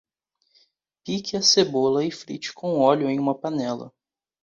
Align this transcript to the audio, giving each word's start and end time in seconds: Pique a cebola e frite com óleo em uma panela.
Pique 1.03 1.35
a 1.37 1.43
cebola 1.43 2.03
e 2.03 2.09
frite 2.09 2.51
com 2.53 2.79
óleo 2.79 3.07
em 3.07 3.19
uma 3.19 3.35
panela. 3.35 3.93